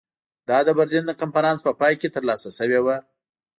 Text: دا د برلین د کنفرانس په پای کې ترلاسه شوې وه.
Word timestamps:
دا 0.49 0.57
د 0.67 0.69
برلین 0.77 1.03
د 1.07 1.11
کنفرانس 1.21 1.59
په 1.63 1.71
پای 1.79 1.93
کې 2.01 2.13
ترلاسه 2.15 2.49
شوې 2.57 2.79
وه. 2.85 2.97